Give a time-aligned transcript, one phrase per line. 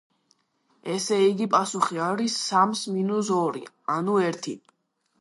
[0.93, 3.65] ესე იგი, პასუხი არის სამს მინუს ორი,
[3.99, 4.61] ანუ ერთი.